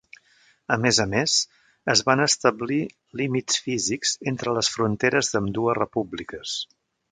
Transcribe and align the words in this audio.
A 0.75 0.77
més 0.85 0.99
a 1.03 1.05
més, 1.11 1.35
es 1.93 2.01
van 2.07 2.23
establir 2.25 2.79
límits 3.23 3.61
físics 3.67 4.15
entre 4.33 4.57
les 4.59 4.73
fronteres 4.79 5.33
d'ambdues 5.35 5.81
repúbliques. 5.83 6.59